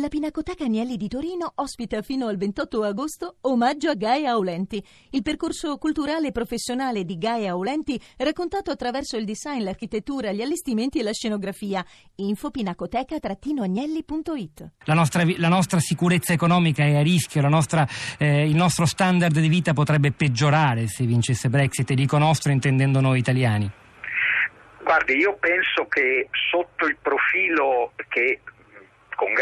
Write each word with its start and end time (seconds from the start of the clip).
La 0.00 0.08
Pinacoteca 0.08 0.64
Agnelli 0.64 0.96
di 0.96 1.08
Torino 1.08 1.52
ospita 1.56 2.00
fino 2.00 2.28
al 2.28 2.38
28 2.38 2.84
agosto 2.84 3.36
Omaggio 3.42 3.90
a 3.90 3.94
Gaia 3.94 4.30
Aulenti, 4.30 4.82
il 5.10 5.20
percorso 5.20 5.76
culturale 5.76 6.28
e 6.28 6.32
professionale 6.32 7.04
di 7.04 7.18
Gaia 7.18 7.50
Aulenti 7.50 8.00
raccontato 8.16 8.70
attraverso 8.70 9.18
il 9.18 9.26
design, 9.26 9.62
l'architettura, 9.62 10.32
gli 10.32 10.40
allestimenti 10.40 11.00
e 11.00 11.02
la 11.02 11.12
scenografia. 11.12 11.84
Info 12.14 12.50
pinacoteca-agnelli.it 12.50 14.70
la 14.84 14.94
nostra, 14.94 15.22
la 15.36 15.48
nostra, 15.48 15.78
sicurezza 15.80 16.32
economica 16.32 16.82
è 16.82 16.96
a 16.96 17.02
rischio, 17.02 17.46
nostra, 17.46 17.86
eh, 18.16 18.48
il 18.48 18.56
nostro 18.56 18.86
standard 18.86 19.38
di 19.38 19.48
vita 19.48 19.74
potrebbe 19.74 20.12
peggiorare 20.12 20.86
se 20.86 21.04
vincesse 21.04 21.50
Brexit, 21.50 21.90
e 21.90 21.94
dico 21.94 22.16
nostro 22.16 22.52
intendendo 22.52 23.02
noi 23.02 23.18
italiani. 23.18 23.70
Guardi, 24.82 25.18
io 25.18 25.36
penso 25.38 25.86
che 25.88 26.26
sotto 26.50 26.86
il 26.86 26.96
profilo 27.00 27.92
che 28.08 28.40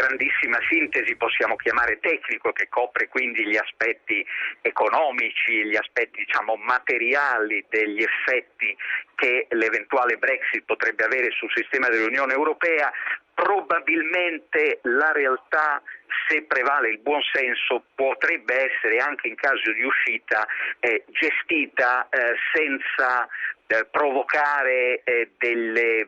grandissima 0.09 0.57
sintesi 0.69 1.15
possiamo 1.15 1.55
chiamare 1.55 1.99
tecnico, 1.99 2.51
che 2.51 2.67
copre 2.67 3.07
quindi 3.07 3.45
gli 3.45 3.57
aspetti 3.57 4.25
economici, 4.61 5.65
gli 5.65 5.75
aspetti 5.75 6.23
diciamo, 6.25 6.55
materiali 6.55 7.63
degli 7.69 8.01
effetti 8.01 8.75
che 9.15 9.45
l'eventuale 9.51 10.17
Brexit 10.17 10.63
potrebbe 10.65 11.03
avere 11.03 11.29
sul 11.31 11.51
sistema 11.53 11.89
dell'Unione 11.89 12.33
Europea, 12.33 12.91
probabilmente 13.35 14.79
la 14.83 15.11
realtà 15.11 15.81
se 16.27 16.41
prevale 16.43 16.89
il 16.89 16.99
buonsenso 16.99 17.83
potrebbe 17.93 18.71
essere 18.71 18.97
anche 18.97 19.27
in 19.27 19.35
caso 19.35 19.71
di 19.71 19.83
uscita 19.83 20.45
eh, 20.79 21.03
gestita 21.07 22.09
eh, 22.09 22.33
senza 22.51 23.27
eh, 23.67 23.85
provocare 23.85 25.01
eh, 25.03 25.31
delle, 25.37 26.07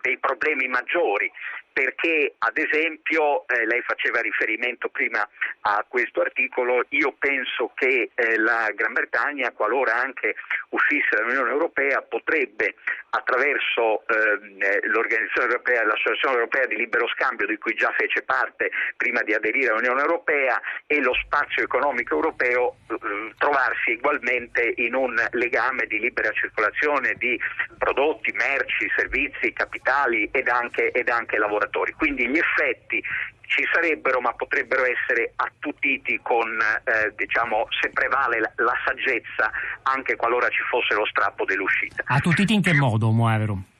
dei 0.00 0.18
problemi 0.18 0.68
maggiori 0.68 1.30
perché 1.72 2.34
ad 2.38 2.58
esempio 2.58 3.46
eh, 3.48 3.66
lei 3.66 3.82
faceva 3.82 4.20
riferimento 4.20 4.88
prima 4.88 5.26
a 5.62 5.84
questo 5.88 6.20
articolo, 6.20 6.84
io 6.90 7.14
penso 7.18 7.72
che 7.74 8.10
eh, 8.14 8.38
la 8.38 8.70
Gran 8.74 8.92
Bretagna, 8.92 9.52
qualora 9.52 9.94
anche 9.94 10.34
uscisse 10.70 11.16
dall'Unione 11.16 11.50
Europea, 11.50 12.02
potrebbe 12.02 12.74
attraverso 13.10 14.04
ehm, 14.06 14.62
eh, 14.62 14.80
l'Organizzazione 14.86 15.48
Europea, 15.48 15.84
l'Associazione 15.84 16.34
Europea 16.36 16.66
di 16.66 16.76
Libero 16.76 17.08
Scambio 17.08 17.46
di 17.46 17.58
cui 17.58 17.74
già 17.74 17.92
fece 17.96 18.22
parte 18.22 18.70
prima 18.96 19.22
di 19.22 19.34
aderire 19.34 19.72
all'Unione 19.72 20.00
Europea 20.00 20.60
e 20.86 21.00
lo 21.00 21.14
spazio 21.24 21.62
economico 21.62 22.14
europeo 22.14 22.76
eh, 22.88 23.32
trovarsi 23.38 23.92
ugualmente 23.92 24.74
in 24.76 24.94
un 24.94 25.14
legame 25.32 25.86
di 25.86 25.98
libera 25.98 26.30
circolazione 26.32 27.14
di 27.18 27.38
prodotti, 27.82 28.32
merci, 28.38 28.86
servizi, 28.94 29.52
capitali 29.52 30.28
ed 30.30 30.46
anche, 30.46 30.92
ed 30.92 31.08
anche 31.08 31.36
lavoratori. 31.36 31.92
Quindi 31.94 32.28
gli 32.28 32.38
effetti 32.38 33.02
ci 33.46 33.64
sarebbero 33.72 34.20
ma 34.20 34.32
potrebbero 34.34 34.84
essere 34.84 35.32
attutiti 35.34 36.20
con, 36.22 36.46
eh, 36.84 37.12
diciamo, 37.16 37.66
se 37.80 37.90
prevale 37.90 38.38
la, 38.38 38.52
la, 38.56 38.74
saggezza 38.86 39.50
anche 39.82 40.14
qualora 40.14 40.48
ci 40.48 40.62
fosse 40.70 40.94
lo 40.94 41.04
strappo 41.06 41.44
dell'uscita. 41.44 42.04
Attutiti 42.06 42.54
in 42.54 42.62
che 42.62 42.72
modo, 42.72 43.10
Moavero? 43.10 43.71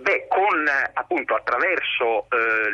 Beh, 0.00 0.26
con, 0.28 0.64
appunto, 0.94 1.34
attraverso 1.34 2.28
eh, 2.30 2.70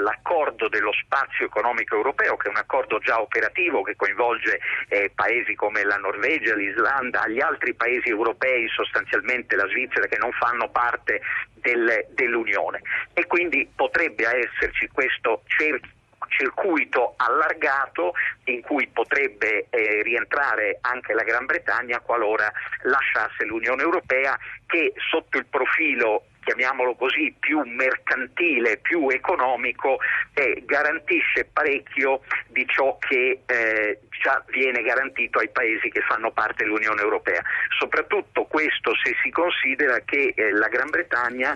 l'accordo 0.00 0.68
dello 0.68 0.92
spazio 0.94 1.44
economico 1.44 1.94
europeo, 1.94 2.38
che 2.38 2.46
è 2.46 2.50
un 2.50 2.56
accordo 2.56 2.98
già 3.00 3.20
operativo 3.20 3.82
che 3.82 3.96
coinvolge 3.96 4.58
eh, 4.88 5.12
paesi 5.14 5.54
come 5.54 5.84
la 5.84 5.98
Norvegia, 5.98 6.54
l'Islanda, 6.54 7.28
gli 7.28 7.40
altri 7.40 7.74
paesi 7.74 8.08
europei, 8.08 8.66
sostanzialmente 8.68 9.56
la 9.56 9.68
Svizzera, 9.68 10.06
che 10.06 10.16
non 10.16 10.32
fanno 10.32 10.70
parte 10.70 11.20
del, 11.52 12.06
dell'Unione. 12.14 12.80
E 13.12 13.26
quindi 13.26 13.68
potrebbe 13.74 14.24
esserci 14.24 14.88
questo 14.88 15.42
cerchio 15.48 15.96
circuito 16.28 17.14
allargato 17.16 18.12
in 18.44 18.60
cui 18.60 18.86
potrebbe 18.88 19.66
eh, 19.70 20.02
rientrare 20.02 20.78
anche 20.82 21.14
la 21.14 21.22
Gran 21.22 21.46
Bretagna 21.46 22.00
qualora 22.00 22.52
lasciasse 22.82 23.44
l'Unione 23.44 23.82
Europea 23.82 24.38
che 24.66 24.92
sotto 25.10 25.38
il 25.38 25.46
profilo 25.46 26.24
chiamiamolo 26.48 26.94
così, 26.94 27.34
più 27.38 27.60
mercantile, 27.60 28.78
più 28.78 29.10
economico, 29.10 29.98
eh, 30.32 30.62
garantisce 30.64 31.44
parecchio 31.52 32.22
di 32.48 32.64
ciò 32.66 32.96
che 32.98 33.42
eh, 33.44 34.00
già 34.22 34.42
viene 34.48 34.80
garantito 34.80 35.40
ai 35.40 35.50
paesi 35.50 35.90
che 35.90 36.00
fanno 36.08 36.30
parte 36.30 36.64
dell'Unione 36.64 37.02
Europea. 37.02 37.42
Soprattutto 37.78 38.44
questo 38.44 38.92
se 39.02 39.14
si 39.22 39.30
considera 39.30 39.98
che 40.06 40.32
eh, 40.34 40.52
la 40.52 40.68
Gran 40.68 40.88
Bretagna 40.88 41.54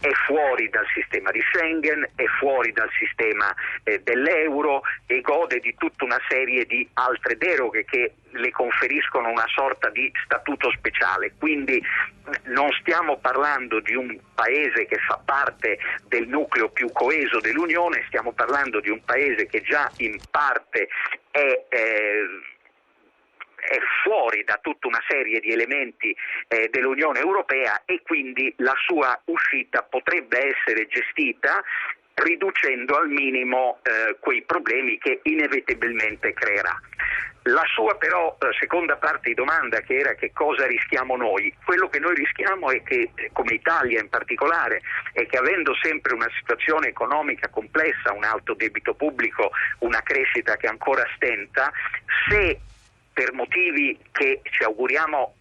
è 0.00 0.10
fuori 0.26 0.70
dal 0.70 0.86
sistema 0.94 1.30
di 1.30 1.42
Schengen, 1.52 2.08
è 2.14 2.24
fuori 2.38 2.72
dal 2.72 2.88
sistema 2.98 3.54
eh, 3.84 4.00
dell'euro 4.00 4.80
e 5.06 5.20
gode 5.20 5.58
di 5.58 5.74
tutta 5.76 6.04
una 6.04 6.20
serie 6.28 6.64
di 6.64 6.88
altre 6.94 7.36
deroghe 7.36 7.84
che 7.84 8.14
le 8.32 8.50
conferiscono 8.50 9.28
una 9.28 9.46
sorta 9.48 9.90
di 9.90 10.10
statuto 10.24 10.70
speciale. 10.72 11.32
Quindi 11.38 11.82
non 12.44 12.70
stiamo 12.80 13.18
parlando 13.18 13.80
di 13.80 13.94
un 13.94 14.18
paese 14.34 14.86
che 14.86 14.98
fa 15.06 15.20
parte 15.24 15.78
del 16.08 16.28
nucleo 16.28 16.68
più 16.70 16.90
coeso 16.92 17.40
dell'Unione, 17.40 18.04
stiamo 18.06 18.32
parlando 18.32 18.80
di 18.80 18.90
un 18.90 19.02
paese 19.04 19.46
che 19.46 19.62
già 19.62 19.90
in 19.98 20.16
parte 20.30 20.88
è 21.30 21.66
eh, 21.68 22.24
è 23.60 23.78
fuori 24.02 24.42
da 24.44 24.58
tutta 24.62 24.86
una 24.86 25.02
serie 25.06 25.38
di 25.40 25.52
elementi 25.52 26.16
eh, 26.48 26.68
dell'Unione 26.70 27.20
Europea 27.20 27.82
e 27.84 28.00
quindi 28.02 28.52
la 28.58 28.74
sua 28.86 29.20
uscita 29.26 29.82
potrebbe 29.82 30.38
essere 30.56 30.86
gestita 30.86 31.62
riducendo 32.14 32.96
al 32.96 33.08
minimo 33.08 33.80
eh, 33.82 34.16
quei 34.18 34.42
problemi 34.42 34.98
che 34.98 35.20
inevitabilmente 35.22 36.32
creerà. 36.32 36.78
La 37.44 37.64
sua 37.72 37.94
però 37.96 38.36
eh, 38.38 38.48
seconda 38.58 38.96
parte 38.96 39.30
di 39.30 39.34
domanda 39.34 39.80
che 39.80 39.96
era 39.96 40.14
che 40.14 40.30
cosa 40.32 40.66
rischiamo 40.66 41.16
noi, 41.16 41.54
quello 41.64 41.88
che 41.88 41.98
noi 41.98 42.14
rischiamo 42.14 42.70
è 42.70 42.82
che 42.82 43.10
eh, 43.14 43.30
come 43.32 43.54
Italia 43.54 43.98
in 44.00 44.10
particolare 44.10 44.82
è 45.12 45.24
che 45.26 45.38
avendo 45.38 45.74
sempre 45.80 46.12
una 46.12 46.28
situazione 46.38 46.88
economica 46.88 47.48
complessa, 47.48 48.12
un 48.12 48.24
alto 48.24 48.52
debito 48.52 48.92
pubblico, 48.92 49.52
una 49.78 50.02
crescita 50.02 50.56
che 50.56 50.66
ancora 50.66 51.04
stenta, 51.16 51.72
se 52.28 52.60
per 53.12 53.32
motivi 53.32 53.98
che 54.12 54.40
ci 54.42 54.62
auguriamo 54.62 55.34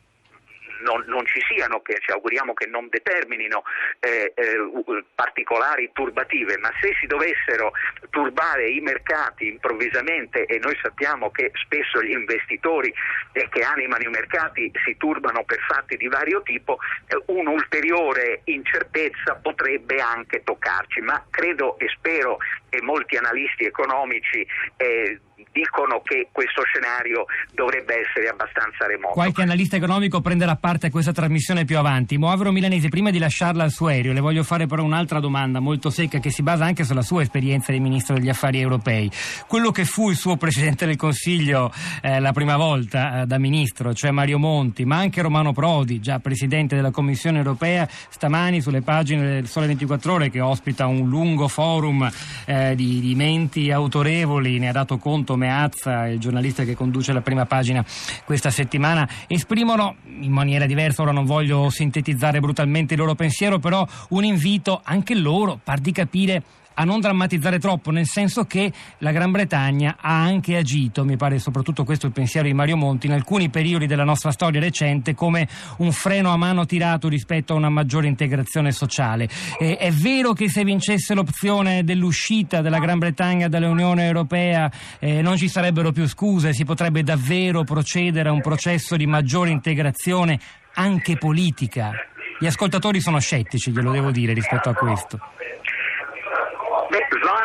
non, 0.79 1.03
non, 1.07 1.25
ci 1.25 1.41
siano, 1.41 1.81
che 1.81 1.97
ci 1.99 2.11
auguriamo 2.11 2.53
che 2.53 2.67
non 2.67 2.87
determinino 2.89 3.63
eh, 3.99 4.33
eh, 4.35 5.03
particolari 5.15 5.89
turbative, 5.93 6.57
ma 6.57 6.71
se 6.81 6.93
si 6.99 7.07
dovessero 7.07 7.71
turbare 8.09 8.69
i 8.69 8.79
mercati 8.79 9.47
improvvisamente 9.47 10.45
e 10.45 10.59
noi 10.59 10.77
sappiamo 10.81 11.31
che 11.31 11.51
spesso 11.53 12.01
gli 12.01 12.11
investitori 12.11 12.93
eh, 13.33 13.47
che 13.49 13.61
animano 13.61 14.03
i 14.03 14.09
mercati 14.09 14.71
si 14.85 14.95
turbano 14.97 15.43
per 15.43 15.59
fatti 15.67 15.97
di 15.97 16.07
vario 16.07 16.41
tipo, 16.41 16.77
eh, 17.07 17.21
un'ulteriore 17.27 18.41
incertezza 18.45 19.35
potrebbe 19.41 20.01
anche 20.01 20.43
toccarci, 20.43 21.01
ma 21.01 21.23
credo 21.29 21.77
e 21.79 21.87
spero 21.89 22.37
e 22.69 22.81
molti 22.81 23.17
analisti 23.17 23.65
economici 23.65 24.45
eh, 24.77 25.19
dicono 25.51 26.01
che 26.03 26.29
questo 26.31 26.63
scenario 26.63 27.25
dovrebbe 27.53 28.01
essere 28.01 28.29
abbastanza 28.29 28.85
remoto. 28.85 29.13
Qualche 29.13 29.41
analista 29.41 29.75
economico 29.75 30.21
prenderà 30.21 30.55
parte 30.55 30.87
a 30.87 30.89
questa 30.89 31.11
trasmissione 31.11 31.65
più 31.65 31.77
avanti. 31.77 32.17
Moavero 32.17 32.51
Milanese, 32.51 32.89
prima 32.89 33.09
di 33.09 33.19
lasciarla 33.19 33.63
al 33.63 33.71
suo 33.71 33.87
aereo, 33.87 34.13
le 34.13 34.19
voglio 34.19 34.43
fare 34.43 34.67
però 34.67 34.83
un'altra 34.83 35.19
domanda 35.19 35.59
molto 35.59 35.89
secca 35.89 36.19
che 36.19 36.29
si 36.29 36.43
basa 36.43 36.65
anche 36.65 36.83
sulla 36.83 37.01
sua 37.01 37.21
esperienza 37.21 37.71
di 37.71 37.79
Ministro 37.79 38.15
degli 38.15 38.29
Affari 38.29 38.59
Europei. 38.59 39.11
Quello 39.47 39.71
che 39.71 39.85
fu 39.85 40.09
il 40.09 40.15
suo 40.15 40.37
Presidente 40.37 40.85
del 40.85 40.95
Consiglio 40.95 41.71
eh, 42.01 42.19
la 42.19 42.31
prima 42.31 42.57
volta 42.57 43.21
eh, 43.21 43.25
da 43.25 43.37
Ministro, 43.37 43.93
cioè 43.93 44.11
Mario 44.11 44.39
Monti, 44.39 44.85
ma 44.85 44.97
anche 44.97 45.21
Romano 45.21 45.53
Prodi, 45.53 45.99
già 45.99 46.19
Presidente 46.19 46.75
della 46.75 46.91
Commissione 46.91 47.37
Europea, 47.37 47.87
stamani 47.89 48.61
sulle 48.61 48.81
pagine 48.81 49.25
del 49.25 49.47
Sole 49.47 49.67
24 49.67 50.13
Ore 50.13 50.29
che 50.29 50.41
ospita 50.41 50.85
un 50.87 51.07
lungo 51.07 51.47
forum 51.47 52.09
eh, 52.45 52.75
di, 52.75 52.99
di 52.99 53.15
menti 53.15 53.71
autorevoli, 53.71 54.59
ne 54.59 54.69
ha 54.69 54.73
dato 54.73 54.97
conto 54.97 55.28
Meazza, 55.35 56.07
il 56.07 56.19
giornalista 56.19 56.63
che 56.63 56.75
conduce 56.75 57.13
la 57.13 57.21
prima 57.21 57.45
pagina 57.45 57.85
questa 58.25 58.49
settimana, 58.49 59.07
esprimono 59.27 59.95
in 60.19 60.31
maniera 60.31 60.65
diversa, 60.65 61.01
ora 61.01 61.11
non 61.11 61.25
voglio 61.25 61.69
sintetizzare 61.69 62.39
brutalmente 62.39 62.93
il 62.93 62.99
loro 62.99 63.15
pensiero, 63.15 63.59
però 63.59 63.85
un 64.09 64.23
invito 64.23 64.81
anche 64.83 65.15
loro, 65.15 65.59
par 65.63 65.79
di 65.79 65.91
capire 65.91 66.43
a 66.75 66.83
non 66.85 66.99
drammatizzare 67.01 67.59
troppo, 67.59 67.91
nel 67.91 68.05
senso 68.05 68.45
che 68.45 68.71
la 68.99 69.11
Gran 69.11 69.31
Bretagna 69.31 69.97
ha 69.99 70.21
anche 70.21 70.55
agito, 70.55 71.03
mi 71.03 71.17
pare 71.17 71.37
soprattutto 71.39 71.83
questo 71.83 72.05
il 72.05 72.13
pensiero 72.13 72.47
di 72.47 72.53
Mario 72.53 72.77
Monti, 72.77 73.07
in 73.07 73.13
alcuni 73.13 73.49
periodi 73.49 73.85
della 73.85 74.05
nostra 74.05 74.31
storia 74.31 74.61
recente 74.61 75.13
come 75.13 75.47
un 75.77 75.91
freno 75.91 76.31
a 76.31 76.37
mano 76.37 76.65
tirato 76.65 77.09
rispetto 77.09 77.53
a 77.53 77.57
una 77.57 77.69
maggiore 77.69 78.07
integrazione 78.07 78.71
sociale. 78.71 79.27
Eh, 79.59 79.77
è 79.77 79.91
vero 79.91 80.33
che 80.33 80.49
se 80.49 80.63
vincesse 80.63 81.13
l'opzione 81.13 81.83
dell'uscita 81.83 82.61
della 82.61 82.79
Gran 82.79 82.99
Bretagna 82.99 83.49
dall'Unione 83.49 84.05
Europea 84.05 84.71
eh, 84.99 85.21
non 85.21 85.37
ci 85.37 85.49
sarebbero 85.49 85.91
più 85.91 86.07
scuse, 86.07 86.53
si 86.53 86.63
potrebbe 86.63 87.03
davvero 87.03 87.63
procedere 87.63 88.29
a 88.29 88.31
un 88.31 88.41
processo 88.41 88.95
di 88.95 89.05
maggiore 89.05 89.49
integrazione 89.49 90.39
anche 90.75 91.17
politica. 91.17 91.91
Gli 92.39 92.45
ascoltatori 92.45 93.01
sono 93.01 93.19
scettici, 93.19 93.71
glielo 93.71 93.91
devo 93.91 94.11
dire, 94.11 94.31
rispetto 94.31 94.69
a 94.69 94.73
questo 94.73 95.19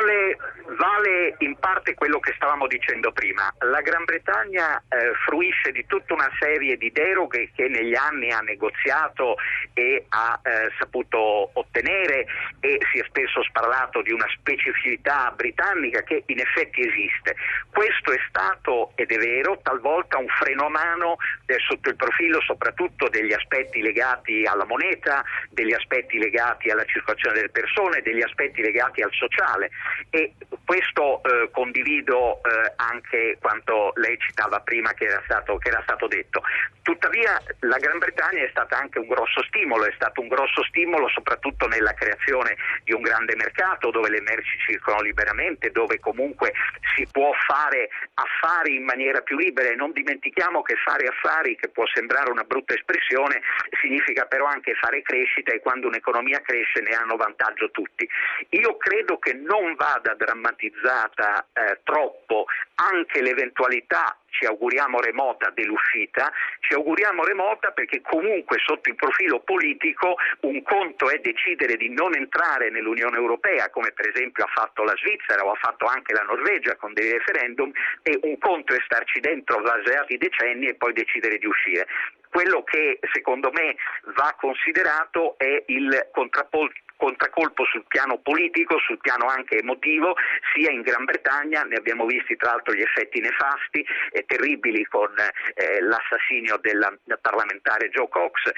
darle 0.04 0.36
vale 0.74 1.34
in 1.38 1.56
parte 1.58 1.94
quello 1.94 2.18
che 2.20 2.32
stavamo 2.36 2.66
dicendo 2.66 3.12
prima. 3.12 3.52
La 3.60 3.80
Gran 3.80 4.04
Bretagna 4.04 4.78
eh, 4.88 5.12
fruisce 5.24 5.72
di 5.72 5.84
tutta 5.86 6.14
una 6.14 6.30
serie 6.38 6.76
di 6.76 6.90
deroghe 6.92 7.50
che 7.54 7.68
negli 7.68 7.94
anni 7.94 8.30
ha 8.30 8.40
negoziato 8.40 9.36
e 9.72 10.04
ha 10.08 10.40
eh, 10.42 10.70
saputo 10.78 11.50
ottenere 11.52 12.26
e 12.60 12.78
si 12.92 12.98
è 12.98 13.04
spesso 13.08 13.40
parlato 13.52 14.02
di 14.02 14.12
una 14.12 14.26
specificità 14.36 15.32
britannica 15.34 16.02
che 16.02 16.22
in 16.26 16.40
effetti 16.40 16.80
esiste. 16.80 17.36
Questo 17.70 18.12
è 18.12 18.18
stato, 18.28 18.92
ed 18.94 19.10
è 19.10 19.18
vero, 19.18 19.58
talvolta 19.62 20.18
un 20.18 20.28
freno 20.28 20.66
a 20.66 20.70
mano 20.70 21.16
eh, 21.46 21.56
sotto 21.58 21.88
il 21.88 21.96
profilo 21.96 22.40
soprattutto 22.42 23.08
degli 23.08 23.32
aspetti 23.32 23.80
legati 23.80 24.44
alla 24.44 24.64
moneta, 24.64 25.24
degli 25.50 25.72
aspetti 25.72 26.18
legati 26.18 26.70
alla 26.70 26.84
circolazione 26.84 27.36
delle 27.36 27.50
persone, 27.50 28.02
degli 28.02 28.22
aspetti 28.22 28.62
legati 28.62 29.02
al 29.02 29.12
sociale 29.12 29.70
e 30.10 30.34
questo 30.64 31.22
eh, 31.22 31.50
condivido 31.50 32.40
eh, 32.42 32.72
anche 32.76 33.36
quanto 33.40 33.92
lei 33.96 34.16
citava 34.18 34.60
prima 34.60 34.92
che 34.94 35.04
era, 35.04 35.22
stato, 35.24 35.58
che 35.58 35.68
era 35.68 35.82
stato 35.82 36.06
detto. 36.06 36.42
Tuttavia 36.82 37.40
la 37.60 37.78
Gran 37.78 37.98
Bretagna 37.98 38.44
è 38.44 38.48
stata 38.50 38.78
anche 38.78 38.98
un 38.98 39.06
grosso 39.06 39.42
stimolo, 39.44 39.84
è 39.86 39.92
stato 39.94 40.20
un 40.20 40.28
grosso 40.28 40.62
stimolo 40.64 41.08
soprattutto 41.08 41.66
nella 41.66 41.94
creazione 41.94 42.56
di 42.84 42.92
un 42.92 43.02
grande 43.02 43.34
mercato 43.36 43.90
dove 43.90 44.10
le 44.10 44.20
merci 44.20 44.58
circolano 44.58 45.02
liberamente, 45.02 45.70
dove 45.70 45.98
comunque 46.00 46.52
si 46.94 47.06
può 47.10 47.32
fare 47.46 47.88
affari 48.14 48.76
in 48.76 48.84
maniera 48.84 49.20
più 49.20 49.36
libera 49.36 49.68
e 49.68 49.74
non 49.74 49.92
dimentichiamo 49.92 50.62
che 50.62 50.76
fare 50.76 51.06
affari, 51.06 51.56
che 51.56 51.68
può 51.68 51.84
sembrare 51.92 52.30
una 52.30 52.44
brutta 52.44 52.74
espressione, 52.74 53.42
significa 53.80 54.26
però 54.26 54.46
anche 54.46 54.74
fare 54.74 55.02
crescita 55.02 55.52
e 55.52 55.60
quando 55.60 55.88
un'economia 55.88 56.40
cresce 56.40 56.80
ne 56.80 56.94
hanno 56.94 57.16
vantaggio 57.16 57.70
tutti. 57.70 58.08
Io 58.50 58.76
credo 58.76 59.18
che 59.18 59.32
non 59.34 59.74
vada 59.74 60.14
drammatizzata 60.14 61.46
eh, 61.52 61.80
troppo 61.82 62.46
anche 62.76 63.22
l'eventualità 63.22 64.16
ci 64.34 64.46
auguriamo 64.46 65.00
remota 65.00 65.50
dell'uscita, 65.50 66.30
ci 66.58 66.74
auguriamo 66.74 67.24
remota 67.24 67.70
perché 67.70 68.00
comunque 68.00 68.58
sotto 68.58 68.88
il 68.88 68.96
profilo 68.96 69.40
politico 69.40 70.16
un 70.40 70.62
conto 70.62 71.08
è 71.08 71.18
decidere 71.18 71.76
di 71.76 71.88
non 71.90 72.14
entrare 72.14 72.70
nell'Unione 72.70 73.16
Europea, 73.16 73.70
come 73.70 73.92
per 73.92 74.08
esempio 74.08 74.44
ha 74.44 74.50
fatto 74.52 74.82
la 74.82 74.94
Svizzera 74.96 75.44
o 75.44 75.52
ha 75.52 75.58
fatto 75.60 75.86
anche 75.86 76.12
la 76.12 76.22
Norvegia 76.22 76.74
con 76.76 76.92
dei 76.92 77.12
referendum, 77.12 77.70
e 78.02 78.18
un 78.22 78.38
conto 78.38 78.74
è 78.74 78.78
starci 78.84 79.20
dentro 79.20 79.60
svariati 79.60 80.18
decenni 80.18 80.66
e 80.68 80.74
poi 80.74 80.92
decidere 80.92 81.38
di 81.38 81.46
uscire. 81.46 81.86
Quello 82.28 82.64
che 82.64 82.98
secondo 83.12 83.52
me 83.52 83.76
va 84.16 84.34
considerato 84.36 85.38
è 85.38 85.62
il 85.66 86.08
contrapposto 86.10 86.83
contraccolpo 86.96 87.64
sul 87.64 87.84
piano 87.86 88.18
politico, 88.18 88.78
sul 88.78 88.98
piano 88.98 89.26
anche 89.26 89.58
emotivo, 89.58 90.16
sia 90.54 90.70
in 90.70 90.82
Gran 90.82 91.04
Bretagna, 91.04 91.62
ne 91.62 91.76
abbiamo 91.76 92.06
visti 92.06 92.36
tra 92.36 92.50
l'altro 92.52 92.74
gli 92.74 92.80
effetti 92.82 93.20
nefasti 93.20 93.84
e 94.10 94.24
terribili 94.26 94.84
con 94.86 95.10
eh, 95.18 95.80
l'assassinio 95.80 96.58
del 96.58 96.98
parlamentare 97.20 97.88
Joe 97.90 98.08
Cox, 98.08 98.50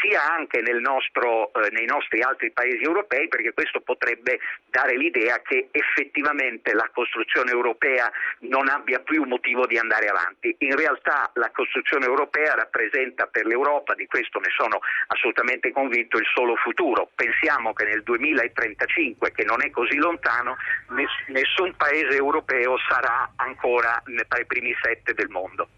sia 0.00 0.22
anche 0.32 0.60
nel 0.60 0.80
nostro, 0.80 1.52
eh, 1.54 1.70
nei 1.70 1.86
nostri 1.86 2.20
altri 2.22 2.50
paesi 2.50 2.82
europei, 2.82 3.28
perché 3.28 3.52
questo 3.52 3.80
potrebbe 3.80 4.38
dare 4.70 4.96
l'idea 4.96 5.40
che 5.42 5.68
effettivamente 5.70 6.74
la 6.74 6.88
costruzione 6.92 7.50
europea 7.50 8.10
non 8.40 8.68
abbia 8.68 9.00
più 9.00 9.24
motivo 9.24 9.66
di 9.66 9.78
andare 9.78 10.06
avanti. 10.08 10.54
In 10.58 10.76
realtà 10.76 11.30
la 11.34 11.50
costruzione 11.50 12.06
europea 12.06 12.54
rappresenta 12.54 13.26
per 13.26 13.46
l'Europa, 13.46 13.94
di 13.94 14.06
questo 14.06 14.38
ne 14.40 14.50
sono 14.56 14.80
assolutamente 15.08 15.72
convinto, 15.72 16.18
il 16.18 16.26
solo 16.34 16.56
futuro. 16.56 17.10
Pensiamo 17.14 17.72
che 17.84 17.90
nel 17.90 18.02
2035, 18.02 19.32
che 19.32 19.44
non 19.44 19.62
è 19.62 19.70
così 19.70 19.96
lontano, 19.96 20.56
nessun 21.28 21.74
paese 21.76 22.16
europeo 22.16 22.76
sarà 22.88 23.30
ancora 23.36 24.02
tra 24.26 24.40
i 24.40 24.46
primi 24.46 24.74
sette 24.82 25.12
del 25.12 25.28
mondo. 25.28 25.68